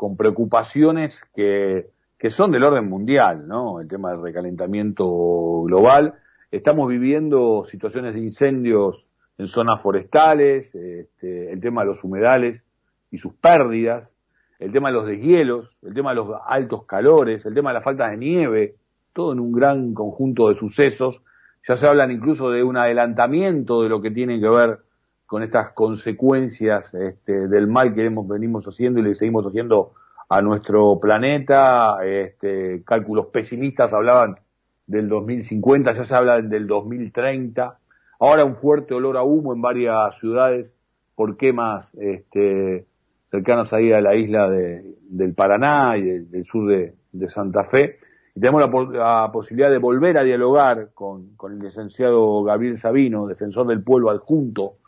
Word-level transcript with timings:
con 0.00 0.16
preocupaciones 0.16 1.22
que, 1.34 1.90
que 2.16 2.30
son 2.30 2.52
del 2.52 2.64
orden 2.64 2.88
mundial, 2.88 3.46
¿no? 3.46 3.82
El 3.82 3.86
tema 3.86 4.12
del 4.12 4.22
recalentamiento 4.22 5.04
global. 5.64 6.14
Estamos 6.50 6.88
viviendo 6.88 7.64
situaciones 7.64 8.14
de 8.14 8.20
incendios 8.20 9.06
en 9.36 9.46
zonas 9.46 9.82
forestales, 9.82 10.74
este, 10.74 11.52
el 11.52 11.60
tema 11.60 11.82
de 11.82 11.88
los 11.88 12.02
humedales 12.02 12.64
y 13.10 13.18
sus 13.18 13.34
pérdidas, 13.34 14.14
el 14.58 14.72
tema 14.72 14.88
de 14.88 14.94
los 14.94 15.06
deshielos, 15.06 15.78
el 15.82 15.92
tema 15.92 16.12
de 16.12 16.16
los 16.16 16.30
altos 16.46 16.86
calores, 16.86 17.44
el 17.44 17.52
tema 17.52 17.68
de 17.68 17.74
la 17.74 17.82
falta 17.82 18.08
de 18.08 18.16
nieve, 18.16 18.76
todo 19.12 19.34
en 19.34 19.40
un 19.40 19.52
gran 19.52 19.92
conjunto 19.92 20.48
de 20.48 20.54
sucesos. 20.54 21.20
Ya 21.68 21.76
se 21.76 21.86
hablan 21.86 22.10
incluso 22.10 22.48
de 22.48 22.62
un 22.62 22.78
adelantamiento 22.78 23.82
de 23.82 23.90
lo 23.90 24.00
que 24.00 24.10
tiene 24.10 24.40
que 24.40 24.48
ver 24.48 24.78
con 25.30 25.44
estas 25.44 25.70
consecuencias 25.74 26.92
este, 26.92 27.46
del 27.46 27.68
mal 27.68 27.94
que 27.94 28.04
hemos, 28.04 28.26
venimos 28.26 28.66
haciendo 28.66 28.98
y 28.98 29.04
le 29.04 29.14
seguimos 29.14 29.46
haciendo 29.46 29.92
a 30.28 30.42
nuestro 30.42 30.98
planeta. 30.98 31.98
Este, 32.04 32.82
cálculos 32.82 33.26
pesimistas 33.26 33.92
hablaban 33.92 34.34
del 34.88 35.06
2050, 35.06 35.92
ya 35.92 36.02
se 36.02 36.14
habla 36.16 36.42
del 36.42 36.66
2030. 36.66 37.78
Ahora 38.18 38.44
un 38.44 38.56
fuerte 38.56 38.92
olor 38.92 39.16
a 39.16 39.22
humo 39.22 39.52
en 39.54 39.62
varias 39.62 40.18
ciudades 40.18 40.76
por 41.14 41.36
quemas 41.36 41.94
este, 41.94 42.86
cercanos 43.26 43.72
ahí 43.72 43.92
a 43.92 44.00
la 44.00 44.16
isla 44.16 44.50
de, 44.50 44.96
del 45.10 45.32
Paraná 45.34 45.96
y 45.96 46.02
del, 46.02 46.44
sur 46.44 46.68
de, 46.68 46.96
de, 47.12 47.30
Santa 47.30 47.62
Fe. 47.62 48.00
Y 48.34 48.40
tenemos 48.40 48.68
la, 48.68 48.98
la, 48.98 49.30
posibilidad 49.30 49.70
de 49.70 49.78
volver 49.78 50.18
a 50.18 50.24
dialogar 50.24 50.90
con, 50.92 51.36
con, 51.36 51.52
el 51.52 51.60
licenciado 51.60 52.42
Gabriel 52.42 52.78
Sabino, 52.78 53.28
defensor 53.28 53.68
del 53.68 53.84
pueblo 53.84 54.10
adjunto, 54.10 54.79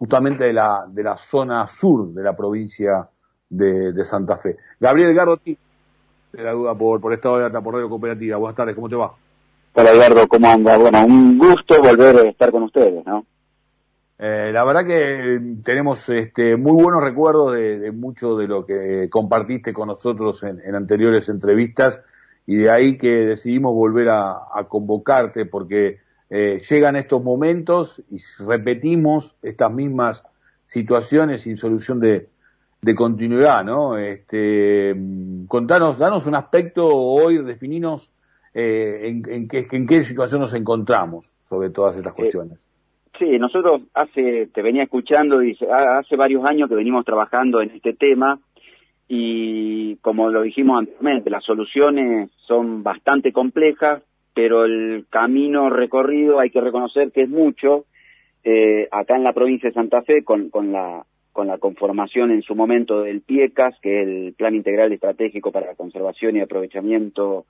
justamente 0.00 0.44
de 0.44 0.54
la, 0.54 0.86
de 0.88 1.02
la 1.02 1.14
zona 1.18 1.68
sur 1.68 2.08
de 2.14 2.22
la 2.22 2.34
provincia 2.34 3.06
de, 3.50 3.92
de 3.92 4.04
Santa 4.06 4.38
Fe. 4.38 4.56
Gabriel 4.80 5.12
Garrotti, 5.12 5.56
te 6.32 6.42
la 6.42 6.52
duda 6.52 6.74
por, 6.74 7.02
por 7.02 7.12
esta 7.12 7.30
hora 7.30 7.60
por 7.60 7.74
Radio 7.74 7.90
Cooperativa. 7.90 8.38
Buenas 8.38 8.56
tardes, 8.56 8.74
¿cómo 8.74 8.88
te 8.88 8.96
va? 8.96 9.12
Hola 9.74 9.90
Eduardo, 9.90 10.26
¿cómo 10.26 10.48
anda? 10.48 10.78
Bueno, 10.78 11.04
un 11.04 11.36
gusto 11.36 11.82
volver 11.82 12.16
a 12.16 12.30
estar 12.30 12.50
con 12.50 12.62
ustedes, 12.62 13.04
¿no? 13.04 13.26
Eh, 14.18 14.50
la 14.50 14.64
verdad 14.64 14.86
que 14.86 15.38
tenemos 15.62 16.08
este, 16.08 16.56
muy 16.56 16.82
buenos 16.82 17.04
recuerdos 17.04 17.52
de, 17.52 17.78
de, 17.78 17.92
mucho 17.92 18.36
de 18.36 18.48
lo 18.48 18.64
que 18.64 19.06
compartiste 19.10 19.74
con 19.74 19.88
nosotros 19.88 20.42
en, 20.44 20.62
en, 20.64 20.74
anteriores 20.76 21.28
entrevistas 21.28 22.00
y 22.46 22.56
de 22.56 22.70
ahí 22.70 22.96
que 22.96 23.26
decidimos 23.26 23.74
volver 23.74 24.08
a, 24.08 24.30
a 24.54 24.64
convocarte 24.66 25.44
porque 25.44 26.00
eh, 26.30 26.60
llegan 26.68 26.96
estos 26.96 27.22
momentos 27.22 28.02
y 28.10 28.18
repetimos 28.42 29.36
estas 29.42 29.72
mismas 29.72 30.22
situaciones 30.66 31.42
sin 31.42 31.56
solución 31.56 32.00
de, 32.00 32.28
de 32.80 32.94
continuidad, 32.94 33.64
¿no? 33.64 33.98
Este, 33.98 34.94
contanos, 35.48 35.98
danos 35.98 36.26
un 36.26 36.36
aspecto 36.36 36.86
hoy, 36.86 37.42
defininos 37.42 38.14
eh, 38.54 39.00
en, 39.04 39.30
en, 39.30 39.48
qué, 39.48 39.66
en 39.70 39.86
qué 39.86 40.04
situación 40.04 40.40
nos 40.40 40.54
encontramos 40.54 41.32
sobre 41.44 41.70
todas 41.70 41.96
estas 41.96 42.14
cuestiones. 42.14 42.58
Eh, 42.58 42.70
Sí, 43.18 43.38
nosotros 43.38 43.82
hace, 43.92 44.46
te 44.46 44.62
venía 44.62 44.84
escuchando, 44.84 45.42
y 45.42 45.54
hace 45.70 46.16
varios 46.16 46.42
años 46.46 46.70
que 46.70 46.74
venimos 46.74 47.04
trabajando 47.04 47.60
en 47.60 47.70
este 47.72 47.92
tema 47.92 48.40
y 49.08 49.96
como 49.96 50.30
lo 50.30 50.40
dijimos 50.40 50.78
anteriormente, 50.78 51.28
las 51.28 51.44
soluciones 51.44 52.30
son 52.46 52.82
bastante 52.82 53.30
complejas, 53.30 54.02
pero 54.34 54.64
el 54.64 55.06
camino 55.10 55.70
recorrido 55.70 56.40
hay 56.40 56.50
que 56.50 56.60
reconocer 56.60 57.12
que 57.12 57.22
es 57.22 57.28
mucho. 57.28 57.84
Eh, 58.42 58.88
acá 58.90 59.16
en 59.16 59.24
la 59.24 59.32
provincia 59.32 59.68
de 59.68 59.74
Santa 59.74 60.02
Fe, 60.02 60.24
con, 60.24 60.50
con, 60.50 60.72
la, 60.72 61.04
con 61.32 61.46
la 61.46 61.58
conformación 61.58 62.30
en 62.30 62.42
su 62.42 62.54
momento 62.54 63.02
del 63.02 63.20
PIECAS, 63.20 63.78
que 63.80 64.00
es 64.00 64.08
el 64.08 64.34
Plan 64.36 64.54
Integral 64.54 64.92
Estratégico 64.92 65.52
para 65.52 65.66
la 65.66 65.74
Conservación 65.74 66.36
y 66.36 66.40
Aprovechamiento 66.40 67.44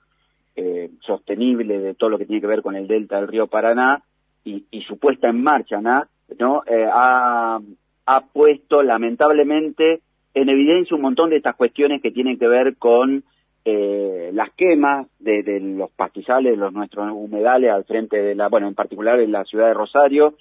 eh, 0.55 0.89
Sostenible 1.01 1.79
de 1.79 1.93
todo 1.93 2.09
lo 2.09 2.17
que 2.17 2.25
tiene 2.25 2.41
que 2.41 2.47
ver 2.47 2.61
con 2.61 2.75
el 2.75 2.87
delta 2.87 3.17
del 3.17 3.29
río 3.29 3.47
Paraná, 3.47 4.03
y, 4.43 4.65
su 4.87 4.97
puesta 4.97 5.29
en 5.29 5.41
marcha. 5.43 5.79
¿no? 5.79 6.63
Eh, 6.65 6.87
ha, 6.91 7.59
ha 8.05 8.21
puesto 8.21 8.81
lamentablemente 8.81 10.01
en 10.33 10.49
evidencia 10.49 10.95
un 10.95 11.03
montón 11.03 11.29
de 11.29 11.37
estas 11.37 11.55
cuestiones 11.55 12.01
que 12.01 12.11
tienen 12.11 12.37
que 12.37 12.47
ver 12.47 12.75
con 12.77 13.23
eh, 13.65 14.10
las 14.33 14.51
quemas 14.53 15.07
de, 15.19 15.43
de, 15.43 15.59
los 15.59 15.91
pastizales, 15.91 16.57
los 16.57 16.73
nuestros 16.73 17.11
humedales 17.11 17.71
al 17.71 17.85
frente 17.85 18.21
de 18.21 18.35
la, 18.35 18.47
bueno, 18.49 18.67
en 18.67 18.75
particular 18.75 19.19
en 19.19 19.31
la 19.31 19.43
ciudad 19.43 19.67
de 19.67 19.73
Rosario, 19.73 20.35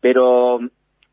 pero 0.00 0.60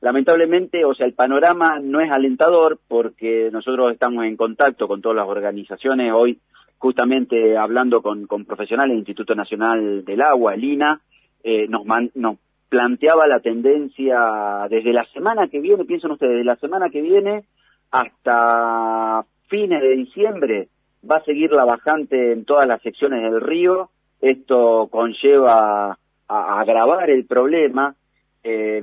lamentablemente, 0.02 0.84
o 0.84 0.94
sea, 0.94 1.06
el 1.06 1.14
panorama 1.14 1.80
no 1.82 2.02
es 2.02 2.12
alentador 2.12 2.80
porque 2.88 3.50
nosotros 3.52 3.94
estamos 3.94 4.26
en 4.26 4.36
contacto 4.36 4.88
con 4.88 5.02
todas 5.02 5.18
las 5.18 5.28
organizaciones, 5.28 6.12
hoy 6.14 6.40
justamente 6.78 7.56
hablando 7.58 8.02
con, 8.02 8.26
con 8.26 8.44
profesionales 8.46 8.92
del 8.92 9.00
Instituto 9.00 9.36
Nacional 9.36 10.04
del 10.04 10.22
Agua, 10.22 10.56
el 10.56 10.64
INA, 10.64 11.00
eh, 11.44 11.68
nos, 11.68 11.86
man, 11.86 12.10
nos 12.16 12.38
planteaba 12.70 13.28
la 13.28 13.40
tendencia 13.40 14.68
desde 14.68 14.92
la 14.92 15.06
semana 15.14 15.48
que 15.48 15.60
viene, 15.60 15.86
piensen 15.86 16.12
ustedes, 16.12 16.34
desde 16.34 16.46
la 16.46 16.56
semana 16.56 16.90
que 16.90 17.02
viene 17.02 17.44
hasta 17.92 19.24
fines 19.48 19.82
de 19.82 19.96
diciembre 19.96 20.70
va 21.10 21.18
a 21.18 21.24
seguir 21.24 21.52
la 21.52 21.66
bajante 21.66 22.34
en 22.34 22.46
todas 22.46 22.68
las 22.68 22.82
secciones 22.82 23.22
del 23.22 23.42
río. 23.42 23.90
Esto 24.22 24.88
conlleva 24.92 25.92
a, 25.92 25.98
a 26.28 26.60
agravar 26.60 27.10
el 27.10 27.26
problema 27.26 27.96
eh, 28.44 28.82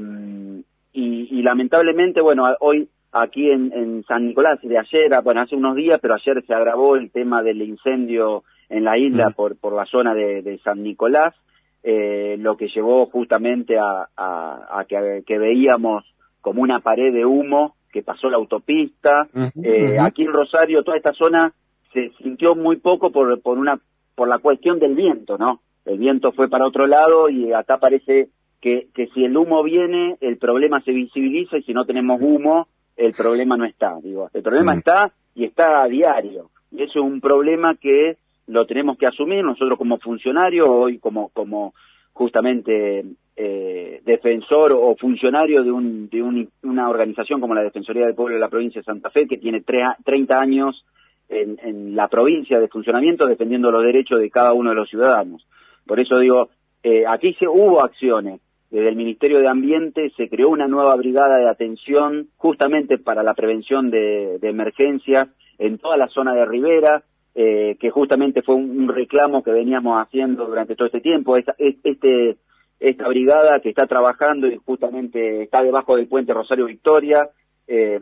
y, 0.93 1.39
y, 1.39 1.43
lamentablemente, 1.43 2.21
bueno, 2.21 2.45
hoy 2.61 2.89
aquí 3.13 3.51
en, 3.51 3.73
en, 3.73 4.05
San 4.05 4.27
Nicolás, 4.27 4.59
de 4.63 4.79
ayer, 4.79 5.11
bueno, 5.23 5.43
hace 5.43 5.57
unos 5.57 5.77
días, 5.77 5.99
pero 6.01 6.15
ayer 6.15 6.45
se 6.47 6.55
agravó 6.55 6.97
el 6.97 7.11
tema 7.11 7.43
del 7.43 7.63
incendio 7.63 8.45
en 8.69 8.85
la 8.85 8.99
isla 8.99 9.31
mm. 9.31 9.35
por, 9.35 9.57
por 9.57 9.75
la 9.75 9.87
zona 9.87 10.15
de, 10.15 10.43
de 10.43 10.59
San 10.59 10.83
Nicolás 10.83 11.35
eh, 11.83 12.37
lo 12.39 12.57
que 12.57 12.69
llevó 12.69 13.07
justamente 13.07 13.79
a, 13.79 14.09
a, 14.17 14.81
a 14.81 14.85
que, 14.85 15.23
que, 15.27 15.39
veíamos 15.39 16.05
como 16.41 16.63
una 16.63 16.81
pared 16.81 17.13
de 17.13 17.25
humo 17.25 17.77
que 17.93 18.03
pasó 18.03 18.29
la 18.29 18.37
autopista. 18.37 19.29
Uh 19.33 19.39
-huh, 19.39 19.65
eh, 19.65 19.83
uh 19.83 19.95
-huh. 19.95 20.07
Aquí 20.07 20.23
en 20.23 20.33
Rosario, 20.33 20.83
toda 20.83 20.97
esta 20.97 21.13
zona 21.13 21.53
se 21.99 22.23
sintió 22.23 22.55
muy 22.55 22.77
poco 22.77 23.11
por, 23.11 23.41
por, 23.41 23.59
una, 23.59 23.79
por 24.15 24.29
la 24.29 24.39
cuestión 24.39 24.79
del 24.79 24.95
viento, 24.95 25.39
¿no? 25.39 25.61
El 25.85 25.99
viento 25.99 26.33
fue 26.33 26.49
para 26.49 26.67
otro 26.67 26.87
lado 26.87 27.31
y 27.31 27.53
acá 27.53 27.79
parece 27.79 28.29
que, 28.61 28.89
que 28.95 29.07
si 29.09 29.25
el 29.25 29.37
humo 29.37 29.63
viene, 29.63 30.17
el 30.21 30.37
problema 30.37 30.81
se 30.83 30.93
visibiliza 30.93 31.59
y 31.59 31.63
si 31.63 31.73
no 31.73 31.85
tenemos 31.85 32.21
humo, 32.21 32.69
el 32.97 33.13
problema 33.13 33.57
no 33.57 33.65
está. 33.65 33.97
Digo, 34.03 34.29
el 34.33 34.43
problema 34.43 34.75
-huh. 34.75 34.79
está 34.79 35.13
y 35.35 35.45
está 35.45 35.83
a 35.83 35.89
diario. 35.89 36.51
Y 36.71 36.83
eso 36.83 36.99
es 36.99 37.05
un 37.05 37.21
problema 37.21 37.77
que 37.77 38.19
lo 38.47 38.67
tenemos 38.67 38.99
que 38.99 39.07
asumir 39.07 39.45
nosotros 39.45 39.79
como 39.79 39.99
funcionarios, 39.99 40.67
hoy 40.69 40.99
como, 40.99 41.29
como 41.31 41.75
justamente 42.13 43.05
eh, 43.37 44.03
defensor 44.05 44.73
o 44.73 44.97
funcionario 44.97 45.63
de, 45.63 45.71
un, 45.71 46.09
de 46.09 46.21
un, 46.21 46.49
una 46.63 46.89
organización 46.89 47.41
como 47.41 47.55
la 47.55 47.63
Defensoría 47.63 48.07
del 48.07 48.17
Pueblo 48.17 48.35
de 48.35 48.41
la 48.41 48.49
provincia 48.49 48.81
de 48.81 48.85
Santa 48.85 49.11
Fe, 49.11 49.29
que 49.29 49.39
tiene 49.39 49.61
tre 49.61 49.85
30 50.05 50.41
años 50.41 50.85
en, 51.29 51.95
la 51.95 52.09
provincia 52.09 52.59
de 52.59 52.69
funcionamiento 52.69 53.27
defendiendo 53.27 53.71
los 53.71 53.85
derechos 53.85 54.21
de 54.21 54.31
cada 54.31 54.53
uno 54.53 54.71
de 54.71 54.77
los 54.77 54.89
ciudadanos. 54.89 55.47
Por 55.87 56.01
eso 56.01 56.19
digo, 56.19 56.51
eh, 56.83 57.05
aquí 57.07 57.35
se 57.35 57.47
hubo 57.47 57.85
acciones. 57.85 58.41
Desde 58.71 58.89
el 58.89 58.97
Ministerio 58.97 59.39
de 59.39 59.49
Ambiente 59.49 60.13
se 60.17 60.29
creó 60.29 60.51
una 60.51 60.69
nueva 60.69 60.95
brigada 60.97 61.39
de 61.39 61.49
atención 61.49 62.29
justamente 62.37 62.99
para 62.99 63.23
la 63.23 63.35
prevención 63.35 63.91
de, 63.91 64.39
de 64.39 64.49
emergencias 64.49 65.29
en 65.59 65.79
toda 65.79 65.97
la 65.97 66.09
zona 66.09 66.35
de 66.35 66.45
Rivera, 66.45 67.03
eh, 67.35 67.77
que 67.81 67.91
justamente 67.91 68.43
fue 68.43 68.57
un, 68.57 68.89
reclamo 68.89 69.43
que 69.43 69.53
veníamos 69.53 70.01
haciendo 70.01 70.47
durante 70.47 70.77
todo 70.77 70.87
este 70.87 71.01
tiempo. 71.01 71.37
Esta, 71.37 71.55
este, 71.59 72.37
esta 72.81 73.09
brigada 73.09 73.61
que 73.61 73.71
está 73.71 73.87
trabajando 73.87 74.47
y 74.47 74.57
justamente 74.57 75.43
está 75.43 75.63
debajo 75.63 75.97
del 75.97 76.09
puente 76.09 76.35
Rosario 76.35 76.67
Victoria, 76.67 77.31
eh, 77.67 78.01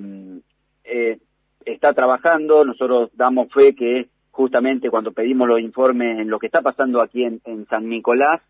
está 1.66 1.92
trabajando, 1.92 2.64
nosotros 2.64 3.10
damos 3.14 3.52
fe 3.52 3.74
que 3.74 4.08
justamente 4.30 4.88
cuando 4.88 5.12
pedimos 5.12 5.48
los 5.48 5.60
informes 5.60 6.20
en 6.20 6.30
lo 6.30 6.38
que 6.38 6.46
está 6.46 6.62
pasando 6.62 7.02
aquí 7.02 7.24
en, 7.24 7.40
en 7.44 7.66
San 7.66 7.88
Nicolás, 7.88 8.40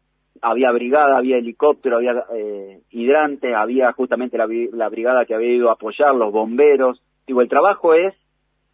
había 0.43 0.71
brigada, 0.71 1.17
había 1.17 1.39
helicóptero, 1.39 1.97
había 1.97 2.25
eh, 2.35 2.81
hidrantes, 2.91 3.55
había 3.55 3.93
justamente 3.93 4.37
la, 4.37 4.47
la 4.73 4.89
brigada 4.89 5.25
que 5.25 5.35
había 5.35 5.55
ido 5.55 5.71
a 5.71 5.75
apoyar, 5.75 6.15
los 6.15 6.33
bomberos. 6.33 7.01
Digo, 7.27 7.41
el 7.41 7.49
trabajo 7.49 7.95
es 7.95 8.15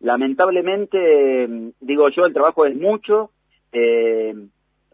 lamentablemente, 0.00 1.72
digo 1.80 2.08
yo, 2.10 2.24
el 2.26 2.32
trabajo 2.32 2.66
es 2.66 2.76
mucho. 2.76 3.30
Eh, 3.72 4.34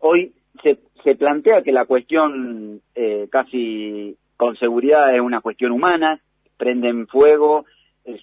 hoy 0.00 0.32
se, 0.62 0.78
se, 1.02 1.14
plantea 1.16 1.62
que 1.62 1.72
la 1.72 1.86
cuestión 1.86 2.80
eh, 2.94 3.28
casi 3.30 4.16
con 4.36 4.56
seguridad 4.56 5.14
es 5.14 5.20
una 5.20 5.40
cuestión 5.40 5.72
humana, 5.72 6.20
prenden 6.56 7.06
fuego, 7.06 7.64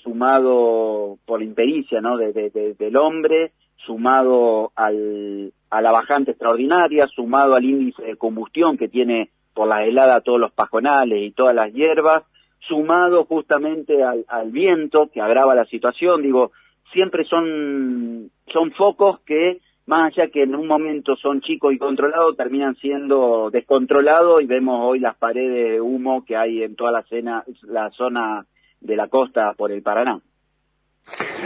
sumado 0.02 1.18
por 1.26 1.40
la 1.40 1.46
impericia 1.46 2.02
¿no? 2.02 2.18
De, 2.18 2.34
de, 2.34 2.50
de, 2.50 2.74
del 2.74 2.98
hombre, 2.98 3.52
sumado 3.86 4.72
al, 4.76 5.54
a 5.70 5.82
la 5.82 5.92
bajante 5.92 6.32
extraordinaria, 6.32 7.08
sumado 7.08 7.56
al 7.56 7.66
índice 7.66 8.04
de 8.04 8.18
combustión 8.18 8.78
que 8.78 8.88
tiene 8.88 9.30
por 9.54 9.68
la 9.68 9.86
helada 9.86 10.22
todos 10.22 10.40
los 10.40 10.52
pajonales 10.52 11.22
y 11.22 11.32
todas 11.32 11.56
las 11.56 11.72
hierbas, 11.74 12.24
sumado 12.68 13.26
justamente 13.26 14.04
al, 14.04 14.26
al 14.28 14.52
viento 14.52 15.10
que 15.14 15.22
agrava 15.22 15.56
la 15.56 15.66
situación, 15.66 16.22
digo, 16.22 16.52
siempre 16.92 17.26
son, 17.26 18.32
son 18.52 18.72
focos 18.72 19.20
que, 19.22 19.60
más 19.86 20.06
allá 20.06 20.30
que 20.30 20.44
en 20.44 20.56
un 20.56 20.68
momento 20.68 21.16
son 21.16 21.42
chicos 21.42 21.74
y 21.74 21.78
controlados, 21.78 22.36
terminan 22.36 22.76
siendo 22.76 23.50
descontrolados 23.52 24.42
y 24.42 24.46
vemos 24.46 24.80
hoy 24.84 25.00
las 25.00 25.16
paredes 25.16 25.74
de 25.74 25.82
humo 25.82 26.26
que 26.26 26.36
hay 26.36 26.64
en 26.64 26.76
toda 26.76 26.92
la, 26.92 27.04
cena, 27.04 27.44
la 27.64 27.92
zona 27.92 28.46
de 28.82 28.96
la 28.96 29.08
costa 29.08 29.54
por 29.54 29.72
el 29.72 29.82
Paraná. 29.82 30.22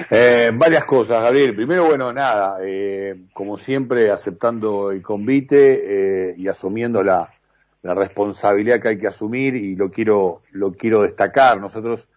Eh, 0.10 0.52
varias 0.54 0.86
cosas, 0.86 1.22
Gabriel. 1.22 1.56
Primero, 1.56 1.86
bueno, 1.86 2.14
nada, 2.14 2.60
eh, 2.62 3.26
como 3.34 3.58
siempre, 3.58 4.12
aceptando 4.12 4.92
el 4.92 5.02
convite 5.02 6.30
eh, 6.30 6.36
y 6.38 6.48
asumiendo 6.48 7.04
la, 7.04 7.30
la, 7.82 7.94
responsabilidad 7.94 8.82
que 8.82 8.88
hay 8.90 8.98
que 8.98 9.08
asumir 9.08 9.56
y 9.56 9.76
lo 9.76 9.92
quiero, 9.92 10.42
lo 10.52 10.72
quiero 10.72 11.02
destacar. 11.02 11.60
Nosotros 11.60 12.10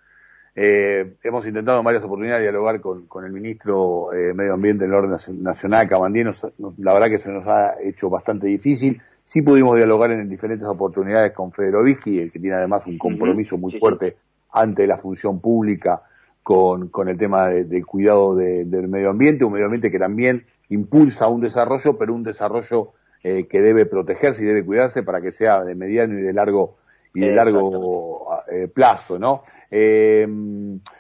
eh, 0.55 1.15
hemos 1.23 1.47
intentado 1.47 1.79
en 1.79 1.85
varias 1.85 2.05
oportunidades 2.05 2.43
dialogar 2.43 2.81
con, 2.81 3.07
con 3.07 3.25
el 3.25 3.33
ministro 3.33 4.13
eh, 4.13 4.35
Medio 4.35 4.55
Ambiente 4.55 4.85
del 4.85 4.95
Orden 4.95 5.17
Nacional, 5.43 5.89
Cabandí. 5.89 6.23
la 6.23 6.93
verdad 6.93 7.09
que 7.09 7.19
se 7.19 7.33
nos 7.33 7.47
ha 7.47 7.81
hecho 7.83 8.11
bastante 8.11 8.47
difícil. 8.47 9.01
Sí 9.25 9.41
pudimos 9.41 9.77
dialogar 9.77 10.11
en 10.11 10.29
diferentes 10.29 10.67
oportunidades 10.67 11.33
con 11.33 11.53
Federovisky, 11.53 12.19
el 12.19 12.33
que 12.33 12.39
tiene 12.39 12.57
además 12.57 12.87
un 12.87 12.99
compromiso 12.99 13.57
muy 13.57 13.79
fuerte 13.79 14.17
ante 14.53 14.87
la 14.87 14.97
función 14.97 15.41
pública 15.41 16.03
con, 16.43 16.89
con 16.89 17.09
el 17.09 17.17
tema 17.17 17.49
del 17.49 17.87
cuidado 17.87 18.35
del 18.35 18.89
medio 18.89 19.11
ambiente, 19.11 19.45
un 19.45 19.53
medio 19.53 19.67
ambiente 19.67 19.91
que 19.91 19.99
también 19.99 20.45
impulsa 20.69 21.29
un 21.29 21.41
desarrollo, 21.41 21.97
pero 21.99 22.15
un 22.15 22.23
desarrollo 22.23 22.93
eh, 23.23 23.47
que 23.47 23.61
debe 23.61 23.87
protegerse 23.87 24.43
y 24.43 24.47
debe 24.47 24.65
cuidarse 24.65 25.03
para 25.03 25.21
que 25.21 25.31
sea 25.31 25.63
de 25.63 25.75
mediano 25.75 26.19
y 26.19 26.23
de 26.23 26.33
largo 26.33 26.77
y 27.15 27.21
de 27.21 27.33
largo 27.33 28.27
eh, 28.51 28.69
plazo, 28.69 29.19
¿no? 29.19 29.43
Eh, 29.71 30.27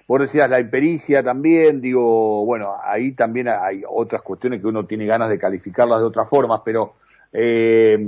vos 0.06 0.20
decías 0.20 0.48
la 0.50 0.60
impericia 0.60 1.22
también, 1.22 1.80
digo, 1.80 2.44
bueno, 2.44 2.74
ahí 2.82 3.12
también 3.12 3.48
hay 3.48 3.82
otras 3.88 4.22
cuestiones 4.22 4.60
que 4.60 4.66
uno 4.66 4.84
tiene 4.84 5.06
ganas 5.06 5.30
de 5.30 5.38
calificarlas 5.38 6.00
de 6.00 6.06
otras 6.06 6.28
formas, 6.28 6.60
pero 6.64 6.94
eh, 7.32 7.98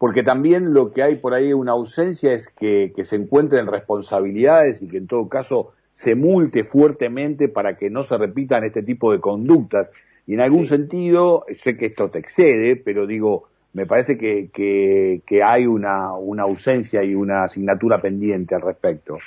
porque 0.00 0.22
también 0.22 0.72
lo 0.72 0.92
que 0.92 1.02
hay 1.02 1.16
por 1.16 1.34
ahí 1.34 1.52
una 1.52 1.72
ausencia 1.72 2.32
es 2.32 2.48
que, 2.48 2.90
que 2.96 3.04
se 3.04 3.16
encuentren 3.16 3.66
responsabilidades 3.66 4.80
y 4.80 4.88
que 4.88 4.96
en 4.96 5.06
todo 5.06 5.28
caso 5.28 5.74
se 5.92 6.14
multe 6.14 6.64
fuertemente 6.64 7.48
para 7.48 7.76
que 7.76 7.90
no 7.90 8.02
se 8.02 8.16
repitan 8.16 8.64
este 8.64 8.82
tipo 8.82 9.12
de 9.12 9.20
conductas. 9.20 9.90
Y 10.26 10.32
en 10.32 10.40
algún 10.40 10.64
sentido, 10.64 11.44
sé 11.50 11.76
que 11.76 11.84
esto 11.84 12.10
te 12.10 12.18
excede, 12.18 12.76
pero 12.76 13.06
digo, 13.06 13.48
me 13.74 13.84
parece 13.84 14.16
que, 14.16 14.48
que, 14.54 15.42
hay 15.42 15.66
una, 15.66 16.14
una 16.14 16.44
ausencia 16.44 17.04
y 17.04 17.14
una 17.14 17.44
asignatura 17.44 18.00
pendiente 18.00 18.54
al 18.54 18.62
respecto. 18.62 19.18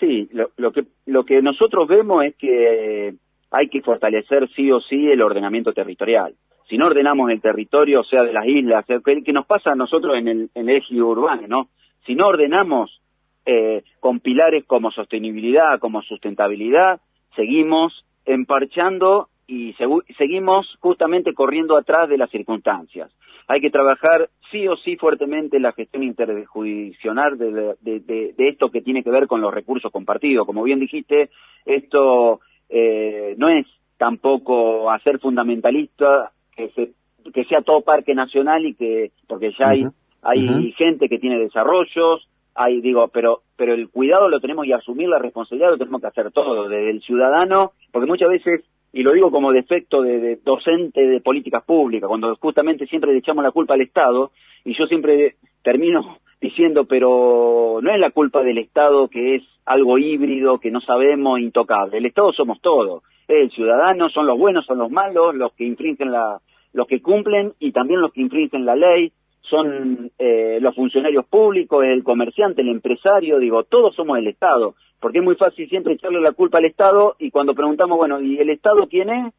Sí, 0.00 0.28
lo, 0.32 0.50
lo, 0.56 0.72
que, 0.72 0.86
lo 1.06 1.24
que 1.24 1.40
nosotros 1.40 1.86
vemos 1.86 2.24
es 2.24 2.34
que 2.34 3.14
hay 3.52 3.68
que 3.68 3.80
fortalecer 3.80 4.48
sí 4.56 4.72
o 4.72 4.80
sí 4.80 5.06
el 5.06 5.22
ordenamiento 5.22 5.72
territorial. 5.72 6.34
Si 6.68 6.76
no 6.78 6.86
ordenamos 6.86 7.30
el 7.30 7.40
territorio, 7.40 8.02
sea, 8.04 8.22
de 8.22 8.32
las 8.32 8.46
islas, 8.46 8.84
que, 8.86 9.00
que 9.22 9.32
nos 9.32 9.46
pasa 9.46 9.72
a 9.72 9.76
nosotros 9.76 10.16
en 10.16 10.28
el, 10.28 10.50
en 10.54 10.68
el 10.68 10.76
eje 10.76 11.00
urbano, 11.00 11.46
¿no? 11.46 11.68
Si 12.06 12.14
no 12.14 12.28
ordenamos 12.28 13.00
eh, 13.46 13.82
con 14.00 14.20
pilares 14.20 14.64
como 14.64 14.90
sostenibilidad, 14.90 15.78
como 15.78 16.02
sustentabilidad, 16.02 17.00
seguimos 17.36 18.04
emparchando 18.24 19.28
y 19.46 19.74
seguimos 20.16 20.78
justamente 20.80 21.34
corriendo 21.34 21.76
atrás 21.76 22.08
de 22.08 22.16
las 22.16 22.30
circunstancias. 22.30 23.10
Hay 23.46 23.60
que 23.60 23.70
trabajar 23.70 24.30
sí 24.50 24.66
o 24.66 24.76
sí 24.76 24.96
fuertemente 24.96 25.60
la 25.60 25.72
gestión 25.72 26.02
interjudicional 26.02 27.36
de, 27.36 27.76
de, 27.82 28.34
esto 28.48 28.70
que 28.70 28.80
tiene 28.80 29.02
que 29.02 29.10
ver 29.10 29.26
con 29.26 29.42
los 29.42 29.52
recursos 29.52 29.92
compartidos. 29.92 30.46
Como 30.46 30.62
bien 30.62 30.80
dijiste, 30.80 31.28
esto 31.66 32.40
eh, 32.70 33.34
no 33.36 33.48
es 33.48 33.66
tampoco 33.98 34.90
hacer 34.90 35.18
fundamentalista 35.18 36.32
que, 36.56 36.70
se, 36.70 36.92
que 37.32 37.44
sea 37.44 37.62
todo 37.62 37.82
parque 37.82 38.14
nacional 38.14 38.64
y 38.66 38.74
que, 38.74 39.12
porque 39.26 39.52
ya 39.58 39.70
hay, 39.70 39.86
hay 40.22 40.72
gente 40.72 41.08
que 41.08 41.18
tiene 41.18 41.38
desarrollos, 41.38 42.28
hay, 42.54 42.80
digo, 42.80 43.08
pero, 43.08 43.42
pero 43.56 43.74
el 43.74 43.88
cuidado 43.88 44.28
lo 44.28 44.40
tenemos 44.40 44.66
y 44.66 44.72
asumir 44.72 45.08
la 45.08 45.18
responsabilidad 45.18 45.70
lo 45.70 45.78
tenemos 45.78 46.00
que 46.00 46.06
hacer 46.06 46.30
todo, 46.30 46.68
desde 46.68 46.90
el 46.90 47.02
ciudadano, 47.02 47.72
porque 47.90 48.06
muchas 48.06 48.28
veces, 48.28 48.64
y 48.92 49.02
lo 49.02 49.12
digo 49.12 49.30
como 49.30 49.52
defecto 49.52 50.02
de, 50.02 50.38
docente 50.44 51.04
de 51.04 51.20
políticas 51.20 51.64
públicas, 51.64 52.08
cuando 52.08 52.34
justamente 52.36 52.86
siempre 52.86 53.12
le 53.12 53.18
echamos 53.18 53.42
la 53.42 53.50
culpa 53.50 53.74
al 53.74 53.80
Estado, 53.80 54.30
y 54.64 54.74
yo 54.76 54.86
siempre 54.86 55.36
termino 55.62 56.18
diciendo, 56.40 56.84
pero 56.84 57.80
no 57.82 57.92
es 57.92 58.00
la 58.00 58.10
culpa 58.10 58.42
del 58.42 58.58
Estado 58.58 59.08
que 59.08 59.36
es 59.36 59.42
algo 59.64 59.98
híbrido, 59.98 60.58
que 60.58 60.70
no 60.70 60.80
sabemos, 60.80 61.40
intocable. 61.40 61.98
El 61.98 62.06
Estado 62.06 62.32
somos 62.32 62.60
todos. 62.60 63.02
El 63.28 63.50
ciudadano 63.50 64.08
son 64.10 64.26
los 64.26 64.38
buenos, 64.38 64.66
son 64.66 64.78
los 64.78 64.90
malos, 64.90 65.34
los 65.34 65.52
que 65.54 65.64
infringen 65.64 66.12
la, 66.12 66.40
los 66.72 66.86
que 66.86 67.00
cumplen 67.00 67.54
y 67.58 67.72
también 67.72 68.00
los 68.00 68.12
que 68.12 68.20
infringen 68.20 68.66
la 68.66 68.76
ley 68.76 69.12
son 69.40 70.10
eh, 70.18 70.58
los 70.60 70.74
funcionarios 70.74 71.26
públicos, 71.26 71.84
el 71.84 72.02
comerciante, 72.02 72.62
el 72.62 72.68
empresario, 72.68 73.38
digo, 73.38 73.64
todos 73.64 73.94
somos 73.94 74.18
el 74.18 74.26
Estado, 74.26 74.74
porque 75.00 75.18
es 75.18 75.24
muy 75.24 75.36
fácil 75.36 75.68
siempre 75.68 75.94
echarle 75.94 76.20
la 76.20 76.32
culpa 76.32 76.58
al 76.58 76.64
Estado 76.64 77.14
y 77.18 77.30
cuando 77.30 77.54
preguntamos, 77.54 77.98
bueno, 77.98 78.20
¿y 78.20 78.38
el 78.38 78.50
Estado 78.50 78.86
quién 78.88 79.10
es? 79.10 79.34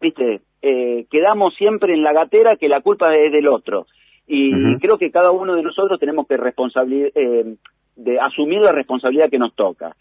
Viste, 0.00 0.40
eh, 0.62 1.06
quedamos 1.10 1.54
siempre 1.54 1.94
en 1.94 2.02
la 2.02 2.12
gatera 2.12 2.56
que 2.56 2.68
la 2.68 2.80
culpa 2.80 3.14
es 3.14 3.32
del 3.32 3.48
otro. 3.48 3.86
Y 4.32 4.78
creo 4.78 4.96
que 4.96 5.10
cada 5.10 5.32
uno 5.32 5.56
de 5.56 5.62
nosotros 5.64 5.98
tenemos 5.98 6.24
que 6.28 6.36
eh, 6.36 7.56
de 7.96 8.20
asumir 8.20 8.60
la 8.60 8.70
responsabilidad 8.70 9.28
que 9.28 9.40
nos 9.40 9.54
toca. 9.56 9.96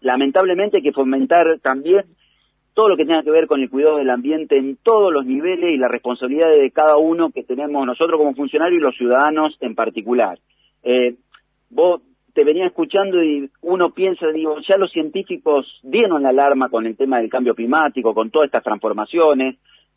Lamentablemente 0.00 0.78
hay 0.78 0.82
que 0.82 0.92
fomentar 0.92 1.58
también 1.62 2.04
todo 2.74 2.88
lo 2.88 2.96
que 2.96 3.04
tenga 3.04 3.22
que 3.22 3.30
ver 3.30 3.46
con 3.46 3.60
el 3.60 3.70
cuidado 3.70 3.98
del 3.98 4.10
ambiente 4.10 4.56
en 4.56 4.76
todos 4.76 5.12
los 5.12 5.26
niveles 5.26 5.74
y 5.74 5.76
la 5.76 5.88
responsabilidad 5.88 6.50
de 6.50 6.70
cada 6.70 6.96
uno 6.96 7.30
que 7.30 7.42
tenemos 7.42 7.84
nosotros 7.84 8.18
como 8.18 8.34
funcionarios 8.34 8.80
y 8.80 8.84
los 8.84 8.96
ciudadanos 8.96 9.56
en 9.60 9.74
particular. 9.74 10.38
Eh, 10.82 11.16
vos 11.68 12.00
te 12.32 12.44
venía 12.44 12.66
escuchando 12.66 13.22
y 13.22 13.50
uno 13.62 13.90
piensa, 13.90 14.26
digo, 14.28 14.56
ya 14.68 14.76
los 14.76 14.92
científicos 14.92 15.66
dieron 15.82 16.22
la 16.22 16.30
alarma 16.30 16.68
con 16.68 16.86
el 16.86 16.96
tema 16.96 17.18
del 17.18 17.28
cambio 17.28 17.54
climático, 17.54 18.14
con 18.14 18.30
todas 18.30 18.46
estas 18.46 18.62
transformaciones, 18.62 19.56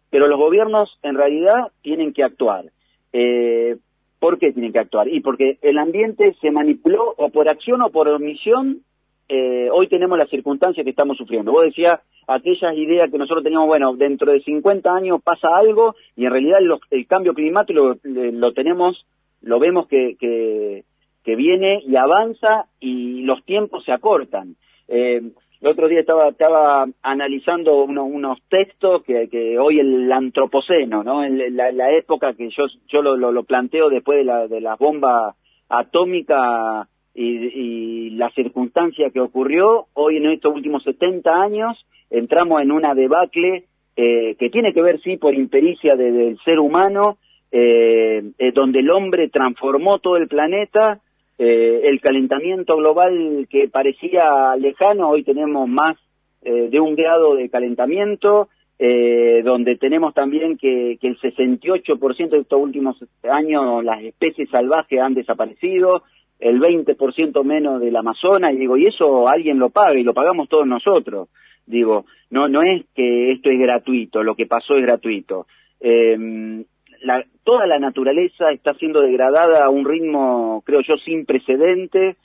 pero 0.09 0.27
los 0.27 0.39
gobiernos 0.39 0.97
en 1.03 1.15
realidad 1.15 1.71
tienen 1.81 2.11
que 2.11 2.23
actuar. 2.23 2.65
Eh, 3.11 3.77
¿Por 4.23 4.39
qué 4.39 4.53
tienen 4.53 4.71
que 4.71 4.79
actuar? 4.79 5.09
Y 5.09 5.19
porque 5.19 5.57
el 5.61 5.77
ambiente 5.77 6.33
se 6.39 6.49
manipuló 6.49 7.13
o 7.17 7.27
por 7.27 7.49
acción 7.49 7.81
o 7.81 7.89
por 7.89 8.07
omisión 8.07 8.79
eh, 9.27 9.67
hoy 9.69 9.87
tenemos 9.87 10.17
las 10.17 10.29
circunstancias 10.29 10.81
que 10.81 10.91
estamos 10.91 11.17
sufriendo. 11.17 11.51
Vos 11.51 11.63
decías 11.63 11.99
aquellas 12.25 12.73
ideas 12.77 13.11
que 13.11 13.17
nosotros 13.17 13.43
teníamos, 13.43 13.67
bueno, 13.67 13.93
dentro 13.97 14.31
de 14.31 14.39
50 14.39 14.89
años 14.95 15.21
pasa 15.21 15.49
algo 15.53 15.95
y 16.15 16.23
en 16.23 16.31
realidad 16.31 16.59
el 16.89 17.05
cambio 17.05 17.33
climático 17.33 17.97
lo, 18.05 18.53
tenemos, 18.53 19.05
lo 19.41 19.59
vemos 19.59 19.89
que, 19.89 20.15
que, 20.17 21.35
viene 21.35 21.81
y 21.85 21.97
avanza 21.97 22.67
y 22.79 23.23
los 23.23 23.43
tiempos 23.43 23.83
se 23.83 23.91
acortan. 23.91 24.55
Eh, 24.87 25.33
el 25.63 25.69
otro 25.69 25.87
día 25.87 26.01
estaba, 26.01 26.27
estaba 26.27 26.85
analizando 27.01 27.85
unos 27.85 28.37
textos 28.49 29.01
que, 29.03 29.57
hoy 29.57 29.79
el 29.79 30.11
antropoceno, 30.11 31.05
¿no? 31.05 31.23
En 31.23 31.55
la, 31.55 31.91
época 31.91 32.33
que 32.33 32.49
yo, 32.49 32.65
yo 32.89 33.01
lo, 33.01 33.43
planteo 33.43 33.89
después 33.89 34.17
de 34.17 34.25
la, 34.25 34.47
de 34.49 34.59
la 34.59 34.75
bomba 34.75 35.35
atómica 35.69 36.89
y, 37.15 38.09
la 38.09 38.29
circunstancia 38.31 39.09
que 39.11 39.21
ocurrió, 39.21 39.87
hoy 39.93 40.17
en 40.17 40.25
estos 40.31 40.53
últimos 40.53 40.83
70 40.83 41.31
años 41.41 41.85
entramos 42.09 42.61
en 42.61 42.71
una 42.71 42.93
debacle 42.93 43.63
eh, 43.95 44.35
que 44.37 44.49
tiene 44.49 44.73
que 44.73 44.81
ver, 44.81 44.99
sí, 45.01 45.15
por 45.15 45.33
impericia 45.33 45.95
del 45.95 46.37
ser 46.43 46.59
humano, 46.59 47.19
eh, 47.51 48.21
eh, 48.37 48.51
donde 48.53 48.79
el 48.79 48.89
hombre 48.89 49.29
transformó 49.29 49.99
todo 49.99 50.17
el 50.17 50.27
planeta, 50.27 50.99
el 51.37 51.99
calentamiento 52.01 52.77
global 52.77 53.47
que 53.49 53.67
parecía 53.67 54.55
lejano, 54.57 55.09
hoy 55.09 55.23
tenemos 55.23 55.67
más 55.67 55.97
de 56.41 56.79
un 56.79 56.95
grado 56.95 57.35
de 57.35 57.49
calentamiento, 57.49 58.49
donde 58.77 59.77
tenemos 59.77 60.13
también 60.13 60.57
que, 60.57 60.97
que 61.01 61.07
el 61.07 61.19
68% 61.19 62.29
de 62.29 62.39
estos 62.39 62.61
últimos 62.61 62.97
años 63.23 63.83
las 63.83 64.03
especies 64.03 64.49
salvajes 64.49 64.99
han 64.99 65.13
desaparecido, 65.13 66.03
el 66.39 66.59
20% 66.59 67.43
menos 67.43 67.79
del 67.79 67.95
Amazonas, 67.95 68.51
y 68.53 68.57
digo, 68.57 68.77
y 68.77 68.85
eso 68.85 69.27
alguien 69.27 69.59
lo 69.59 69.69
paga 69.69 69.97
y 69.97 70.03
lo 70.03 70.13
pagamos 70.13 70.49
todos 70.49 70.67
nosotros. 70.67 71.29
Digo, 71.65 72.05
no, 72.29 72.49
no 72.49 72.61
es 72.61 72.83
que 72.93 73.31
esto 73.31 73.49
es 73.49 73.59
gratuito, 73.59 74.23
lo 74.23 74.35
que 74.35 74.45
pasó 74.45 74.75
es 74.75 74.81
gratuito. 74.81 75.47
Eh, 75.79 76.65
la, 77.03 77.23
toda 77.43 77.67
la 77.67 77.77
naturaleza 77.77 78.45
está 78.51 78.73
siendo 78.75 79.01
degradada 79.01 79.65
a 79.65 79.69
un 79.69 79.85
ritmo, 79.85 80.63
creo 80.65 80.81
yo, 80.81 80.95
sin 80.97 81.25
precedente, 81.25 82.15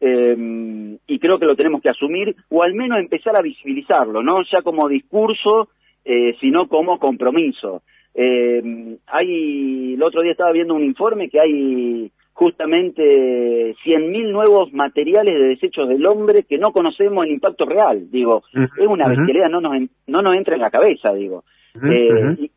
eh, 0.00 0.96
y 1.06 1.18
creo 1.18 1.38
que 1.38 1.46
lo 1.46 1.56
tenemos 1.56 1.82
que 1.82 1.90
asumir, 1.90 2.34
o 2.48 2.62
al 2.62 2.74
menos 2.74 2.98
empezar 2.98 3.36
a 3.36 3.42
visibilizarlo, 3.42 4.22
no 4.22 4.42
ya 4.50 4.62
como 4.62 4.88
discurso, 4.88 5.68
eh, 6.04 6.36
sino 6.40 6.68
como 6.68 6.98
compromiso. 6.98 7.82
hay, 8.14 9.94
el 9.94 10.02
otro 10.02 10.22
día 10.22 10.32
estaba 10.32 10.52
viendo 10.52 10.74
un 10.74 10.84
informe 10.84 11.28
que 11.28 11.40
hay 11.40 12.10
justamente 12.38 13.74
100.000 13.84 14.30
nuevos 14.30 14.72
materiales 14.72 15.34
de 15.34 15.48
desechos 15.48 15.88
del 15.88 16.06
hombre 16.06 16.44
que 16.44 16.56
no 16.56 16.70
conocemos 16.70 17.26
el 17.26 17.32
impacto 17.32 17.64
real. 17.64 18.08
Digo, 18.12 18.44
es 18.54 18.86
una 18.86 19.08
bestialidad, 19.08 19.48
no 19.50 19.60
nos, 19.60 19.72
no 20.06 20.22
nos 20.22 20.34
entra 20.34 20.54
en 20.54 20.60
la 20.60 20.70
cabeza, 20.70 21.12
digo. 21.14 21.42
Eh, 21.82 22.36
y, 22.38 22.50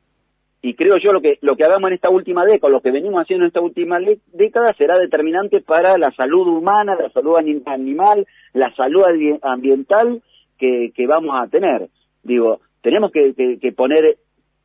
creo 0.75 0.97
yo 0.97 1.11
lo 1.11 1.21
que 1.21 1.39
lo 1.41 1.55
que 1.55 1.63
hagamos 1.63 1.89
en 1.89 1.95
esta 1.95 2.09
última 2.09 2.45
década, 2.45 2.71
lo 2.71 2.81
que 2.81 2.91
venimos 2.91 3.21
haciendo 3.21 3.45
en 3.45 3.47
esta 3.47 3.61
última 3.61 3.99
década 4.31 4.73
será 4.77 4.97
determinante 4.99 5.61
para 5.61 5.97
la 5.97 6.11
salud 6.11 6.47
humana, 6.47 6.95
la 6.95 7.09
salud 7.09 7.35
animal, 7.65 8.27
la 8.53 8.73
salud 8.75 9.03
ambiental 9.41 10.21
que, 10.59 10.91
que 10.95 11.07
vamos 11.07 11.35
a 11.35 11.47
tener. 11.47 11.89
Digo, 12.23 12.61
tenemos 12.81 13.11
que, 13.11 13.33
que 13.59 13.71
poner 13.71 14.17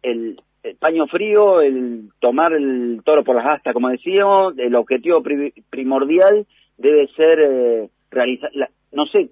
el, 0.03 0.39
el 0.63 0.77
paño 0.77 1.07
frío, 1.07 1.61
el 1.61 2.11
tomar 2.21 2.53
el 2.53 3.01
toro 3.05 3.25
por 3.25 3.37
las 3.37 3.47
astas, 3.47 3.73
como 3.73 3.89
decíamos, 3.89 4.59
el 4.59 4.75
objetivo 4.75 5.23
primordial 5.71 6.47
debe 6.77 7.09
ser 7.17 7.41
eh, 7.41 7.89
realizar, 8.11 8.51
no 8.93 9.07
sé, 9.07 9.31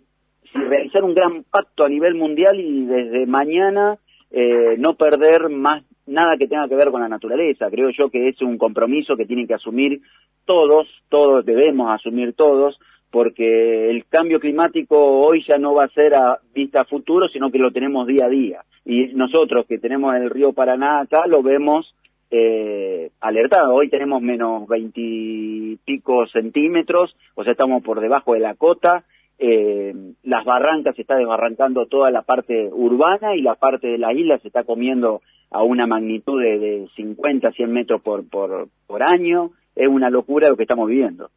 si 0.53 0.59
realizar 0.59 1.03
un 1.05 1.15
gran 1.15 1.45
pacto 1.45 1.85
a 1.85 1.89
nivel 1.89 2.15
mundial 2.15 2.59
y 2.59 2.87
desde 2.87 3.27
mañana 3.27 3.99
eh, 4.31 4.77
no 4.79 4.95
perder 4.95 5.49
más 5.49 5.83
nada 6.07 6.37
que 6.39 6.49
tenga 6.49 6.69
que 6.69 6.77
ver 6.77 6.91
con 6.91 7.01
la 7.01 7.09
naturaleza. 7.09 7.71
Creo 7.71 7.91
yo 7.91 8.11
que 8.11 8.29
es 8.29 8.41
un 8.43 8.59
compromiso 8.59 9.17
que 9.17 9.27
tienen 9.27 9.47
que 9.47 9.55
asumir 9.55 10.01
todos, 10.45 10.87
todos 11.09 11.45
debemos 11.45 11.91
asumir 11.91 12.35
todos, 12.35 12.79
porque 13.11 13.91
el 13.91 14.07
cambio 14.07 14.41
climático 14.41 14.97
hoy 14.99 15.45
ya 15.47 15.57
no 15.57 15.75
va 15.75 15.85
a 15.85 15.89
ser 15.89 16.15
a 16.15 16.39
vista 16.55 16.85
futuro, 16.85 17.29
sino 17.29 17.51
que 17.51 17.59
lo 17.59 17.71
tenemos 17.71 18.07
día 18.07 18.27
a 18.27 18.29
día 18.29 18.65
y 18.85 19.07
nosotros 19.15 19.67
que 19.67 19.79
tenemos 19.79 20.15
el 20.15 20.31
río 20.31 20.53
Paraná 20.53 21.01
acá 21.01 21.27
lo 21.27 21.43
vemos 21.43 21.95
eh, 22.31 23.11
alertado. 23.21 23.75
Hoy 23.75 23.89
tenemos 23.89 24.21
menos 24.21 24.67
veintipico 24.69 26.27
centímetros, 26.27 27.17
o 27.35 27.45
sea, 27.45 27.53
estamos 27.53 27.83
por 27.83 28.01
debajo 28.01 28.35
de 28.35 28.41
la 28.41 28.55
cota. 28.55 29.05
Eh, 29.39 29.95
las 30.23 30.45
barrancas 30.45 30.95
se 30.95 31.03
está 31.03 31.17
desbarrancando 31.17 31.87
toda 31.87 32.11
la 32.11 32.23
parte 32.23 32.69
urbana 32.73 33.35
y 33.35 33.43
la 33.43 33.55
parte 33.55 33.89
de 33.89 33.99
la 33.99 34.13
isla 34.13 34.39
se 34.39 34.49
está 34.49 34.65
comiendo 34.65 35.23
a 35.51 35.63
una 35.63 35.87
magnitud 35.87 36.41
de, 36.41 36.59
de 36.59 36.89
50, 36.97 37.53
100 37.53 37.73
metros 37.73 38.03
por, 38.03 38.29
por, 38.29 38.69
por 38.87 39.03
año. 39.03 39.53
Es 39.75 39.89
una 39.89 40.11
locura 40.11 40.49
lo 40.49 40.57
que 40.57 40.63
estamos 40.65 40.89
viviendo. 40.89 41.31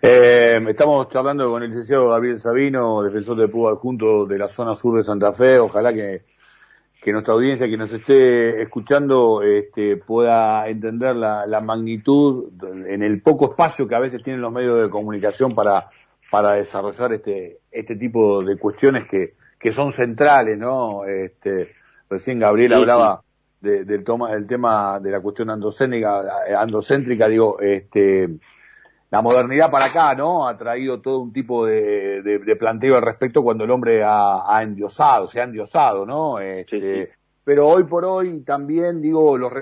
Eh, 0.00 0.58
estamos 0.68 1.08
charlando 1.08 1.50
con 1.50 1.62
el 1.62 1.68
licenciado 1.68 2.08
Gabriel 2.08 2.38
Sabino, 2.38 3.02
defensor 3.02 3.36
de 3.36 3.48
Púa 3.48 3.76
junto 3.76 4.24
de 4.24 4.38
la 4.38 4.48
zona 4.48 4.74
sur 4.74 4.96
de 4.96 5.04
Santa 5.04 5.32
Fe. 5.32 5.58
Ojalá 5.58 5.92
que 5.92 6.22
que 7.00 7.12
nuestra 7.12 7.34
audiencia 7.34 7.68
que 7.68 7.76
nos 7.76 7.92
esté 7.92 8.60
escuchando 8.60 9.42
este, 9.42 9.96
pueda 9.96 10.68
entender 10.68 11.14
la, 11.14 11.46
la, 11.46 11.60
magnitud 11.60 12.50
en 12.86 13.02
el 13.02 13.22
poco 13.22 13.50
espacio 13.50 13.86
que 13.86 13.94
a 13.94 14.00
veces 14.00 14.22
tienen 14.22 14.42
los 14.42 14.52
medios 14.52 14.82
de 14.82 14.90
comunicación 14.90 15.54
para, 15.54 15.90
para 16.30 16.54
desarrollar 16.54 17.12
este, 17.12 17.60
este 17.70 17.94
tipo 17.94 18.42
de 18.42 18.56
cuestiones 18.56 19.04
que, 19.06 19.34
que 19.60 19.70
son 19.70 19.92
centrales, 19.92 20.58
¿no? 20.58 21.04
Este, 21.04 21.72
recién 22.08 22.38
Gabriel 22.38 22.74
hablaba 22.74 23.22
del, 23.60 24.04
toma, 24.04 24.32
del 24.32 24.46
tema 24.46 25.00
de 25.00 25.10
la 25.10 25.20
cuestión 25.20 25.50
androcéntrica, 25.50 26.22
androcéntrica 26.58 27.28
digo, 27.28 27.58
este, 27.60 28.28
la 29.10 29.22
modernidad 29.22 29.70
para 29.70 29.86
acá, 29.86 30.14
¿no? 30.14 30.46
Ha 30.46 30.56
traído 30.56 31.00
todo 31.00 31.20
un 31.20 31.32
tipo 31.32 31.66
de, 31.66 32.22
de, 32.22 32.56
planteo 32.56 32.96
al 32.96 33.02
respecto 33.02 33.42
cuando 33.42 33.64
el 33.64 33.70
hombre 33.70 34.02
ha, 34.04 34.60
endiosado, 34.62 35.26
se 35.26 35.40
ha 35.40 35.44
endiosado, 35.44 36.04
¿no? 36.04 36.38
Este, 36.38 37.12
pero 37.42 37.66
hoy 37.66 37.84
por 37.84 38.04
hoy 38.04 38.40
también, 38.40 39.00
digo, 39.00 39.38
los, 39.38 39.52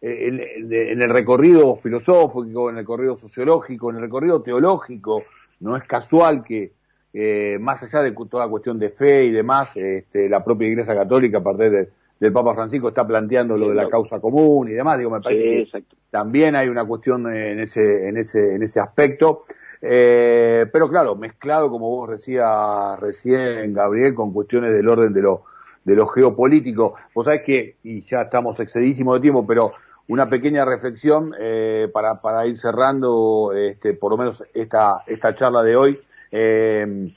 eh, 0.00 0.28
en, 0.60 1.02
el 1.02 1.10
recorrido 1.10 1.76
filosófico, 1.76 2.70
en 2.70 2.76
el 2.76 2.82
recorrido 2.82 3.16
sociológico, 3.16 3.90
en 3.90 3.96
el 3.96 4.02
recorrido 4.02 4.42
teológico, 4.42 5.24
no 5.60 5.76
es 5.76 5.84
casual 5.84 6.42
que, 6.42 6.72
eh, 7.18 7.58
más 7.58 7.82
allá 7.82 8.02
de 8.02 8.12
toda 8.12 8.48
cuestión 8.48 8.78
de 8.78 8.90
fe 8.90 9.24
y 9.24 9.32
demás, 9.32 9.74
este, 9.74 10.28
la 10.28 10.44
propia 10.44 10.68
Iglesia 10.68 10.94
Católica, 10.94 11.38
a 11.38 11.42
partir 11.42 11.70
de 11.70 11.88
del 12.18 12.32
Papa 12.32 12.54
Francisco 12.54 12.88
está 12.88 13.06
planteando 13.06 13.56
lo 13.56 13.68
de 13.68 13.74
la 13.74 13.88
causa 13.88 14.20
común 14.20 14.68
y 14.68 14.72
demás, 14.72 14.98
digo, 14.98 15.10
me 15.10 15.20
parece 15.20 15.68
que 15.70 15.84
también 16.10 16.56
hay 16.56 16.68
una 16.68 16.84
cuestión 16.86 17.30
en 17.30 17.60
ese, 17.60 18.08
en 18.08 18.16
ese, 18.16 18.54
en 18.54 18.62
ese 18.62 18.80
aspecto. 18.80 19.44
Eh, 19.82 20.64
pero 20.72 20.88
claro, 20.88 21.14
mezclado, 21.14 21.70
como 21.70 21.90
vos 21.90 22.10
decías 22.10 22.98
recién, 22.98 23.74
Gabriel, 23.74 24.14
con 24.14 24.32
cuestiones 24.32 24.72
del 24.72 24.88
orden 24.88 25.12
de 25.12 25.20
lo, 25.20 25.42
de 25.84 25.94
lo 25.94 26.06
geopolítico. 26.06 26.94
Vos 27.14 27.26
sabés 27.26 27.42
que, 27.42 27.76
y 27.82 28.00
ya 28.00 28.22
estamos 28.22 28.58
excedísimos 28.60 29.16
de 29.16 29.20
tiempo, 29.20 29.46
pero 29.46 29.72
una 30.08 30.28
pequeña 30.30 30.64
reflexión 30.64 31.34
eh, 31.38 31.88
para, 31.92 32.20
para 32.22 32.46
ir 32.46 32.56
cerrando, 32.56 33.52
este, 33.52 33.92
por 33.92 34.12
lo 34.12 34.16
menos 34.16 34.42
esta, 34.54 35.02
esta 35.06 35.34
charla 35.34 35.62
de 35.62 35.76
hoy. 35.76 36.00
Eh, 36.38 37.14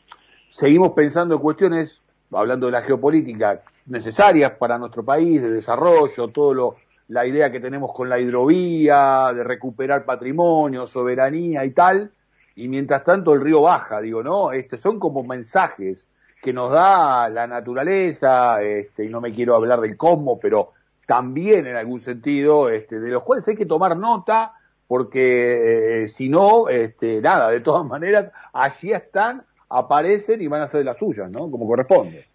seguimos 0.50 0.94
pensando 0.94 1.36
en 1.36 1.42
cuestiones, 1.42 2.02
hablando 2.32 2.68
de 2.68 2.72
la 2.72 2.84
geopolítica, 2.84 3.64
necesarias 3.88 4.52
para 4.52 4.78
nuestro 4.78 5.04
país, 5.04 5.42
de 5.42 5.50
desarrollo, 5.50 6.30
todo 6.30 6.54
lo, 6.54 6.76
la 7.10 7.26
idea 7.26 7.52
que 7.52 7.60
tenemos 7.60 7.92
con 7.94 8.08
la 8.08 8.18
hidrovía, 8.18 9.34
de 9.36 9.44
recuperar 9.44 10.06
patrimonio, 10.06 10.88
soberanía 10.88 11.66
y 11.66 11.72
tal, 11.72 12.14
y 12.56 12.70
mientras 12.70 13.04
tanto 13.04 13.34
el 13.34 13.42
río 13.42 13.64
baja, 13.64 14.00
digo, 14.00 14.24
¿no? 14.24 14.54
Este, 14.54 14.78
son 14.78 15.00
como 15.00 15.22
mensajes 15.24 16.08
que 16.42 16.54
nos 16.54 16.72
da 16.72 17.28
la 17.28 17.46
naturaleza, 17.46 18.62
este, 18.62 19.04
y 19.04 19.10
no 19.10 19.20
me 19.20 19.34
quiero 19.34 19.54
hablar 19.54 19.82
del 19.82 19.98
cómo, 19.98 20.40
pero 20.40 20.72
también 21.06 21.68
en 21.68 21.76
algún 21.76 22.00
sentido, 22.00 22.70
este, 22.70 23.02
de 23.02 23.10
los 23.10 23.24
cuales 23.24 23.46
hay 23.50 23.58
que 23.58 23.66
tomar 23.66 23.98
nota, 23.98 24.54
porque 24.90 26.02
eh, 26.02 26.08
si 26.08 26.30
no, 26.30 26.68
este, 26.68 27.22
nada, 27.22 27.52
de 27.52 27.62
todas 27.62 27.86
maneras, 27.88 28.32
allí 28.52 28.92
están, 28.92 29.44
aparecen 29.70 30.42
y 30.42 30.48
van 30.48 30.64
a 30.64 30.68
ser 30.68 30.84
las 30.84 30.98
suyas, 30.98 31.30
¿no? 31.32 31.50
Como 31.50 31.68
corresponde. 31.68 32.26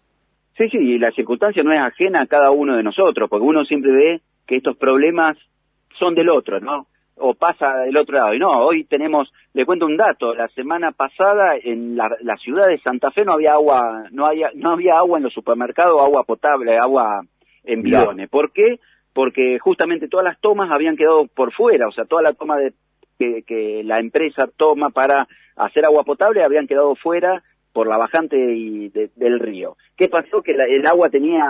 Sí, 0.57 0.69
sí, 0.69 0.77
y 0.77 0.97
la 0.97 1.11
circunstancia 1.11 1.61
no 1.63 1.73
es 1.73 1.81
ajena 1.81 2.21
a 2.23 2.27
cada 2.27 2.51
uno 2.51 2.77
de 2.77 2.83
nosotros, 2.83 3.29
porque 3.29 3.45
uno 3.45 3.65
siempre 3.65 3.91
ve 3.91 4.21
que 4.47 4.55
estos 4.55 4.77
problemas 4.77 5.37
son 5.99 6.15
del 6.15 6.29
otro, 6.29 6.61
¿no? 6.61 6.87
O 7.17 7.33
pasa 7.33 7.79
del 7.79 7.97
otro 7.97 8.15
lado. 8.15 8.33
Y 8.33 8.39
no, 8.39 8.49
hoy 8.51 8.85
tenemos, 8.85 9.33
le 9.53 9.65
cuento 9.65 9.85
un 9.85 9.97
dato, 9.97 10.33
la 10.33 10.47
semana 10.49 10.93
pasada 10.93 11.57
en 11.61 11.97
la, 11.97 12.37
ciudad 12.37 12.67
de 12.67 12.79
Santa 12.79 13.11
Fe 13.11 13.25
no 13.25 13.33
había 13.33 13.51
agua, 13.51 14.05
no 14.11 14.25
había, 14.25 14.49
no 14.55 14.71
había 14.71 14.95
agua 14.95 15.17
en 15.17 15.25
los 15.25 15.33
supermercados, 15.33 16.01
agua 16.01 16.23
potable, 16.23 16.77
agua 16.77 17.21
en 17.65 17.81
bidones. 17.81 18.29
¿Por 18.29 18.53
qué? 18.53 18.79
Porque 19.15 19.57
justamente 19.57 20.07
todas 20.07 20.25
las 20.25 20.39
tomas 20.39 20.69
habían 20.71 20.95
quedado 20.95 21.25
por 21.25 21.51
fuera, 21.53 21.87
o 21.87 21.91
sea, 21.91 22.05
toda 22.05 22.21
la 22.21 22.33
toma 22.33 22.57
de, 22.57 22.73
que, 23.17 23.41
que 23.41 23.81
la 23.83 23.99
empresa 23.99 24.47
toma 24.55 24.91
para 24.91 25.27
hacer 25.55 25.85
agua 25.85 26.03
potable 26.03 26.43
habían 26.43 26.67
quedado 26.67 26.95
fuera 26.95 27.41
por 27.73 27.87
la 27.87 27.97
bajante 27.97 28.37
y 28.37 28.89
del 28.89 29.39
río. 29.39 29.77
¿Qué 29.97 30.09
pasó? 30.09 30.43
Que 30.43 30.51
el 30.51 30.85
agua 30.85 31.09
tenía 31.09 31.45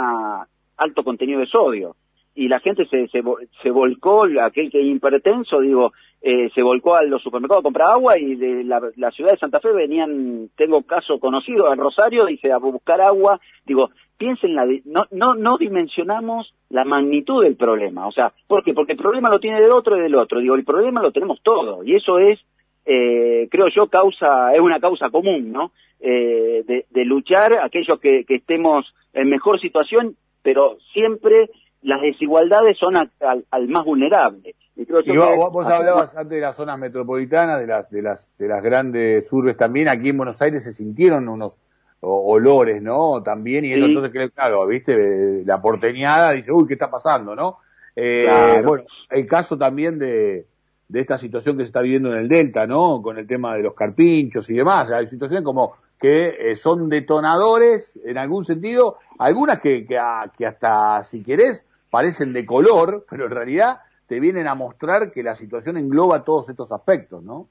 alto 0.78 1.04
contenido 1.04 1.42
de 1.42 1.48
sodio 1.48 1.96
y 2.36 2.50
la 2.50 2.60
gente 2.60 2.86
se, 2.88 3.08
se, 3.08 3.72
volcó, 3.72 4.26
aquel 4.44 4.70
que 4.70 4.82
hipertenso, 4.82 5.62
digo, 5.62 5.94
eh, 6.22 6.50
se 6.54 6.62
volcó 6.62 6.98
a 6.98 7.04
los 7.04 7.24
supermercados 7.24 7.62
a 7.62 7.64
comprar 7.64 7.88
agua 7.88 8.20
y 8.20 8.36
de 8.36 8.66
la, 8.66 9.12
ciudad 9.12 9.32
de 9.32 9.38
Santa 9.38 9.62
Fe 9.62 9.72
venían, 9.72 10.50
tengo 10.58 10.82
caso 10.84 11.18
conocido, 11.18 11.72
en 11.72 11.80
Rosario, 11.80 12.26
dice, 12.26 12.52
a 12.52 12.58
buscar 12.58 13.00
agua, 13.00 13.40
digo, 13.66 13.90
piensen, 14.18 14.56
la, 14.56 14.66
no, 14.86 15.04
no, 15.12 15.36
no 15.36 15.58
dimensionamos 15.58 16.54
la 16.70 16.84
magnitud 16.84 17.44
del 17.44 17.56
problema, 17.56 18.08
o 18.08 18.12
sea, 18.12 18.32
¿por 18.48 18.64
qué? 18.64 18.74
Porque 18.74 18.94
el 18.94 18.98
problema 18.98 19.30
lo 19.30 19.40
tiene 19.40 19.62
del 19.62 19.72
otro 19.72 19.98
y 19.98 20.02
del 20.02 20.16
otro, 20.16 20.40
digo, 20.40 20.56
el 20.56 20.66
problema 20.66 21.02
lo 21.02 21.12
tenemos 21.12 21.40
todo, 21.44 21.84
y 21.84 21.96
eso 21.96 22.20
es, 22.20 22.40
eh, 22.86 23.48
creo 23.50 23.68
yo, 23.76 23.88
causa, 23.88 24.52
es 24.52 24.60
una 24.60 24.80
causa 24.80 25.10
común, 25.10 25.52
¿no? 25.52 25.72
Eh, 26.00 26.64
de, 26.90 27.06
luchar, 27.06 27.58
aquellos 27.64 28.00
que, 28.00 28.26
estemos 28.28 28.86
en 29.14 29.30
mejor 29.30 29.60
situación, 29.60 30.16
pero 30.44 30.78
siempre 30.94 31.50
las 31.82 32.02
desigualdades 32.02 32.78
son 32.78 32.96
al, 32.98 33.68
más 33.70 33.86
vulnerable. 33.86 34.56
Y, 34.76 34.86
vos, 34.86 35.68
hablabas 35.68 36.16
antes 36.18 36.36
de 36.36 36.42
las 36.42 36.58
zonas 36.58 36.78
metropolitanas, 36.78 37.62
de 37.62 37.68
las, 37.68 37.90
de 37.90 38.02
las, 38.02 38.38
de 38.38 38.48
las 38.48 38.62
grandes 38.62 39.32
urbes 39.32 39.56
también, 39.56 39.88
aquí 39.88 40.10
en 40.10 40.18
Buenos 40.18 40.42
Aires 40.42 40.64
se 40.64 40.74
sintieron 40.74 41.30
unos 41.30 41.60
olores, 42.02 42.82
¿no? 42.82 43.24
También, 43.24 43.66
y 43.66 43.74
eso 43.74 43.86
entonces, 43.86 44.32
claro, 44.34 44.68
viste, 44.68 45.44
la 45.46 45.62
porteñada 45.62 46.32
dice, 46.32 46.52
uy, 46.52 46.68
¿qué 46.68 46.74
está 46.74 46.90
pasando, 46.90 47.36
no? 47.36 47.58
Eh, 47.96 48.62
bueno, 48.64 48.84
el 49.10 49.26
caso 49.26 49.58
también 49.58 49.98
de, 49.98 50.46
de 50.88 51.00
esta 51.00 51.18
situación 51.18 51.58
que 51.58 51.64
se 51.64 51.68
está 51.68 51.82
viviendo 51.82 52.12
en 52.12 52.20
el 52.20 52.28
Delta, 52.28 52.68
¿no? 52.68 53.02
Con 53.02 53.18
el 53.18 53.26
tema 53.26 53.56
de 53.56 53.64
los 53.64 53.74
carpinchos 53.74 54.50
y 54.50 54.56
demás, 54.56 54.92
hay 54.92 55.08
situaciones 55.08 55.44
como 55.44 55.76
que 56.00 56.52
eh, 56.52 56.56
son 56.56 56.90
detonadores 56.90 57.98
en 58.06 58.18
algún 58.18 58.44
sentido, 58.44 58.98
algunas 59.18 59.60
que, 59.62 59.86
que, 59.86 59.98
hasta, 60.46 61.02
si 61.04 61.24
querés, 61.24 61.68
parecen 61.90 62.34
de 62.34 62.46
color, 62.46 63.06
pero 63.10 63.26
en 63.26 63.32
realidad 63.32 63.80
te 64.08 64.20
vienen 64.20 64.48
a 64.48 64.56
mostrar 64.56 65.12
que 65.12 65.24
la 65.24 65.34
situación 65.34 65.78
engloba 65.78 66.24
todos 66.24 66.50
estos 66.50 66.72
aspectos, 66.72 67.24
¿no? 67.24 67.48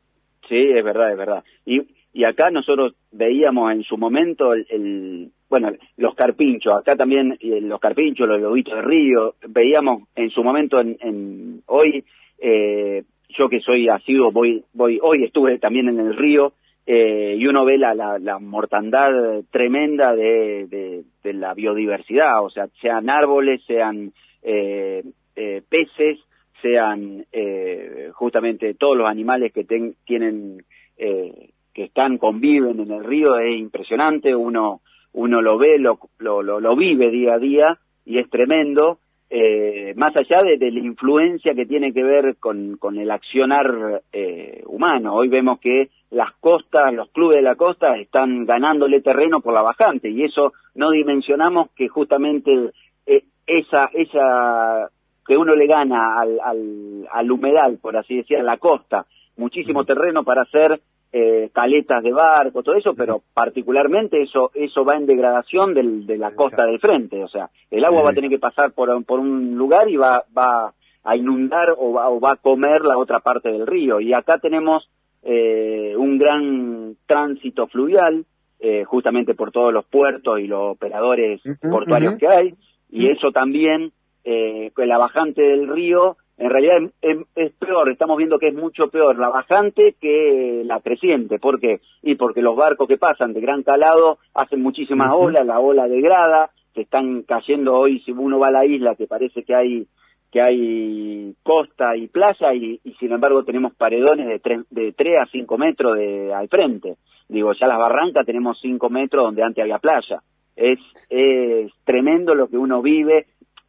Sí, 0.48 0.70
es 0.76 0.84
verdad, 0.84 1.10
es 1.10 1.18
verdad. 1.18 1.44
Y, 1.64 1.80
y 2.14 2.24
acá 2.24 2.50
nosotros 2.50 2.94
veíamos 3.12 3.72
en 3.72 3.82
su 3.82 3.98
momento 3.98 4.54
el, 4.54 5.30
bueno, 5.50 5.72
los 5.96 6.14
carpinchos, 6.14 6.72
acá 6.72 6.96
también 6.96 7.36
los 7.40 7.80
carpinchos, 7.80 8.26
los 8.26 8.40
lobitos 8.40 8.74
de 8.74 8.82
río, 8.82 9.34
veíamos 9.48 10.04
en 10.14 10.30
su 10.30 10.42
momento, 10.42 10.80
en, 10.80 10.96
en 11.00 11.62
hoy, 11.66 12.04
eh, 12.38 13.02
yo 13.36 13.48
que 13.48 13.60
soy 13.60 13.88
asiduo, 13.88 14.30
voy, 14.30 14.64
voy, 14.72 14.98
hoy 15.02 15.24
estuve 15.24 15.58
también 15.58 15.88
en 15.88 15.98
el 15.98 16.16
río, 16.16 16.52
eh, 16.86 17.36
y 17.38 17.46
uno 17.46 17.64
ve 17.64 17.78
la, 17.78 17.94
la, 17.94 18.18
la 18.18 18.38
mortandad 18.38 19.42
tremenda 19.50 20.14
de, 20.14 20.66
de, 20.68 21.02
de, 21.22 21.32
la 21.32 21.52
biodiversidad, 21.52 22.44
o 22.44 22.50
sea, 22.50 22.68
sean 22.80 23.10
árboles, 23.10 23.62
sean 23.66 24.12
eh, 24.42 25.02
eh, 25.34 25.62
peces, 25.68 26.18
sean 26.62 27.26
eh, 27.32 28.10
justamente 28.12 28.74
todos 28.74 28.96
los 28.96 29.08
animales 29.08 29.52
que 29.52 29.64
ten, 29.64 29.96
tienen, 30.06 30.64
eh, 30.96 31.50
que 31.74 31.84
están, 31.84 32.18
conviven 32.18 32.80
en 32.80 32.92
el 32.92 33.04
río, 33.04 33.36
es 33.36 33.58
impresionante, 33.58 34.34
uno, 34.34 34.80
uno 35.12 35.42
lo 35.42 35.58
ve, 35.58 35.78
lo, 35.78 35.98
lo, 36.18 36.42
lo, 36.42 36.76
vive 36.76 37.10
día 37.10 37.34
a 37.34 37.38
día 37.38 37.78
y 38.04 38.18
es 38.18 38.30
tremendo, 38.30 38.98
eh, 39.28 39.92
más 39.96 40.14
allá 40.16 40.42
de, 40.42 40.56
de, 40.56 40.70
la 40.70 40.78
influencia 40.78 41.52
que 41.54 41.66
tiene 41.66 41.92
que 41.92 42.04
ver 42.04 42.36
con, 42.38 42.76
con 42.76 42.98
el 42.98 43.10
accionar 43.10 44.02
eh, 44.12 44.62
humano. 44.66 45.14
Hoy 45.14 45.28
vemos 45.28 45.58
que 45.58 45.88
las 46.10 46.32
costas, 46.34 46.94
los 46.94 47.10
clubes 47.10 47.36
de 47.36 47.42
la 47.42 47.56
costa 47.56 47.96
están 47.96 48.44
ganándole 48.44 49.00
terreno 49.00 49.40
por 49.40 49.52
la 49.52 49.62
bajante 49.62 50.08
y 50.08 50.22
eso 50.22 50.52
no 50.76 50.90
dimensionamos 50.92 51.70
que 51.74 51.88
justamente 51.88 52.70
eh, 53.06 53.24
esa, 53.46 53.86
esa 53.92 54.90
que 55.26 55.36
uno 55.36 55.54
le 55.54 55.66
gana 55.66 56.00
al, 56.20 56.38
al, 56.40 57.08
al 57.10 57.30
humedal, 57.32 57.78
por 57.80 57.96
así 57.96 58.16
decir, 58.16 58.36
a 58.36 58.42
la 58.42 58.58
costa, 58.58 59.06
muchísimo 59.36 59.84
terreno 59.84 60.22
para 60.22 60.42
hacer 60.42 60.80
eh, 61.16 61.48
caletas 61.52 62.02
de 62.02 62.12
barco, 62.12 62.64
todo 62.64 62.74
eso, 62.74 62.92
pero 62.94 63.22
particularmente 63.32 64.20
eso 64.20 64.50
eso 64.52 64.84
va 64.84 64.96
en 64.96 65.06
degradación 65.06 65.72
del, 65.72 66.06
de 66.06 66.18
la 66.18 66.34
costa 66.34 66.66
del 66.66 66.80
frente, 66.80 67.22
o 67.22 67.28
sea, 67.28 67.50
el 67.70 67.84
agua 67.84 68.02
va 68.02 68.10
a 68.10 68.14
tener 68.14 68.30
que 68.30 68.40
pasar 68.40 68.72
por, 68.72 68.88
por 69.04 69.20
un 69.20 69.54
lugar 69.54 69.88
y 69.88 69.96
va, 69.96 70.24
va 70.36 70.74
a 71.04 71.16
inundar 71.16 71.68
o 71.78 71.92
va, 71.92 72.08
o 72.08 72.18
va 72.18 72.32
a 72.32 72.36
comer 72.36 72.82
la 72.82 72.98
otra 72.98 73.20
parte 73.20 73.48
del 73.52 73.66
río. 73.66 74.00
Y 74.00 74.12
acá 74.12 74.38
tenemos 74.38 74.90
eh, 75.22 75.94
un 75.96 76.18
gran 76.18 76.96
tránsito 77.06 77.68
fluvial, 77.68 78.24
eh, 78.58 78.82
justamente 78.84 79.34
por 79.34 79.52
todos 79.52 79.72
los 79.72 79.84
puertos 79.84 80.40
y 80.40 80.48
los 80.48 80.72
operadores 80.72 81.44
uh 81.44 81.50
-huh, 81.50 81.70
portuarios 81.70 82.14
uh 82.14 82.16
-huh. 82.16 82.18
que 82.18 82.26
hay, 82.26 82.54
y 82.90 83.10
eso 83.10 83.30
también, 83.30 83.92
eh, 84.24 84.72
la 84.76 84.98
bajante 84.98 85.42
del 85.42 85.68
río, 85.68 86.16
en 86.36 86.50
realidad 86.50 86.76
es, 87.00 87.18
es, 87.36 87.52
peor, 87.52 87.90
estamos 87.90 88.16
viendo 88.16 88.38
que 88.38 88.48
es 88.48 88.54
mucho 88.54 88.88
peor 88.88 89.18
la 89.18 89.28
bajante 89.28 89.94
que 90.00 90.62
la 90.64 90.80
creciente. 90.80 91.38
¿Por 91.38 91.60
qué? 91.60 91.80
Y 92.02 92.16
porque 92.16 92.42
los 92.42 92.56
barcos 92.56 92.88
que 92.88 92.98
pasan 92.98 93.32
de 93.32 93.40
gran 93.40 93.62
calado 93.62 94.18
hacen 94.34 94.60
muchísimas 94.60 95.08
olas, 95.12 95.46
la 95.46 95.60
ola 95.60 95.86
degrada, 95.86 96.50
se 96.74 96.82
están 96.82 97.22
cayendo 97.22 97.74
hoy, 97.74 98.00
si 98.00 98.10
uno 98.10 98.40
va 98.40 98.48
a 98.48 98.52
la 98.52 98.66
isla, 98.66 98.96
que 98.96 99.06
parece 99.06 99.44
que 99.44 99.54
hay 99.54 99.86
que 100.32 100.42
hay 100.42 101.32
costa 101.44 101.96
y 101.96 102.08
playa 102.08 102.52
y, 102.52 102.80
y 102.82 102.94
sin 102.94 103.12
embargo 103.12 103.44
tenemos 103.44 103.72
paredones 103.76 104.26
de 104.26 104.40
3, 104.40 104.62
de 104.68 104.92
3 104.92 105.20
a 105.20 105.26
5 105.26 105.58
metros 105.58 105.96
de, 105.96 106.34
al 106.34 106.48
frente. 106.48 106.96
Digo, 107.28 107.52
ya 107.52 107.68
las 107.68 107.78
barrancas 107.78 108.26
tenemos 108.26 108.58
5 108.60 108.90
metros 108.90 109.26
donde 109.26 109.44
antes 109.44 109.62
había 109.62 109.78
playa. 109.78 110.20
Es, 110.56 110.80
es 111.08 111.70
tremendo 111.84 112.34
lo 112.34 112.48
que 112.48 112.58
uno 112.58 112.82
vive. 112.82 113.26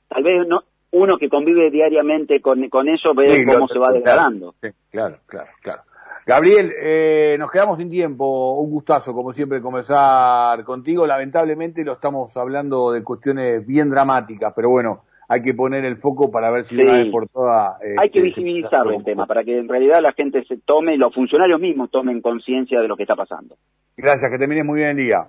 Tal 0.08 0.24
vez 0.24 0.48
no, 0.48 0.64
uno 0.96 1.18
que 1.18 1.30
convive 1.30 1.70
diariamente 1.70 2.40
con, 2.40 2.70
con 2.70 2.88
eso 2.88 3.14
ve 3.14 3.26
sí, 3.26 3.46
cómo 3.46 3.68
se 3.68 3.80
va 3.80 3.92
degradando. 3.92 4.56
Claro, 4.90 5.18
claro, 5.26 5.50
claro. 5.62 5.82
Gabriel, 6.26 6.74
eh, 6.82 7.36
nos 7.38 7.52
quedamos 7.52 7.78
sin 7.78 7.90
tiempo. 7.90 8.60
Un 8.60 8.72
gustazo, 8.72 9.14
como 9.14 9.32
siempre, 9.32 9.62
conversar 9.62 10.64
contigo. 10.64 11.06
Lamentablemente 11.06 11.84
lo 11.84 11.94
estamos 11.94 12.36
hablando 12.38 12.92
de 12.92 13.04
cuestiones 13.04 13.66
bien 13.68 13.90
dramáticas, 13.90 14.54
pero 14.56 14.70
bueno, 14.70 15.02
hay 15.28 15.42
que 15.42 15.54
poner 15.54 15.86
el 15.86 15.98
foco 15.98 16.32
para 16.32 16.50
ver 16.50 16.64
si 16.64 16.76
sí. 16.76 16.82
una 16.82 16.94
vez 16.94 17.12
por 17.12 17.28
todas... 17.28 17.80
Eh, 17.82 17.96
hay 17.98 18.10
que 18.10 18.22
visibilizar 18.22 18.88
el 18.88 19.04
tema, 19.04 19.28
para 19.28 19.44
que 19.44 19.60
en 19.60 19.68
realidad 19.68 20.00
la 20.02 20.14
gente 20.14 20.44
se 20.46 20.58
tome, 20.58 20.98
los 20.98 21.14
funcionarios 21.14 21.60
mismos 21.60 21.92
tomen 21.92 22.22
conciencia 22.22 22.80
de 22.80 22.88
lo 22.88 22.96
que 22.96 23.04
está 23.04 23.16
pasando. 23.16 23.56
Gracias, 23.98 24.32
que 24.32 24.40
termines 24.40 24.66
muy 24.66 24.78
bien 24.78 24.92
el 24.92 24.98
día. 24.98 25.28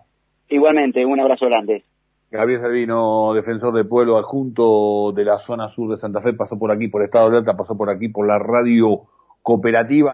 Igualmente, 0.49 1.04
un 1.04 1.20
abrazo 1.20 1.46
grande. 1.46 1.82
Gabriel 2.30 2.61
Salvino, 2.61 3.33
defensor 3.35 3.73
del 3.73 3.87
pueblo 3.87 4.18
adjunto 4.18 5.12
de 5.12 5.25
la 5.25 5.38
zona 5.38 5.68
sur 5.68 5.95
de 5.95 6.00
Santa 6.00 6.21
Fe, 6.21 6.33
pasó 6.33 6.59
por 6.59 6.73
aquí 6.73 6.88
por 6.88 7.02
Estado 7.02 7.30
de 7.30 7.38
Alta, 7.38 7.56
pasó 7.56 7.77
por 7.77 7.88
aquí 7.88 8.09
por 8.09 8.27
la 8.27 8.38
radio 8.38 9.03
cooperativa. 9.42 10.05